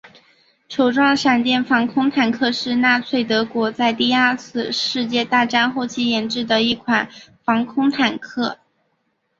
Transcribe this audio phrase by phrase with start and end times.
[0.67, 7.07] 球状闪电防空坦克是纳粹德国在第二次世界大战后期研制的一款
[7.43, 8.57] 防空坦克。